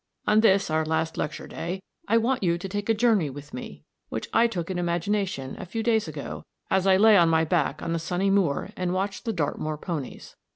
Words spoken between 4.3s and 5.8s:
I took in imagination a